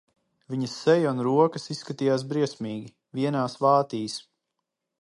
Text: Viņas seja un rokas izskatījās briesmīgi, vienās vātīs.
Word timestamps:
Viņas 0.53 0.71
seja 0.85 1.11
un 1.17 1.21
rokas 1.27 1.69
izskatījās 1.75 2.25
briesmīgi, 2.33 2.91
vienās 3.21 3.61
vātīs. 3.69 4.19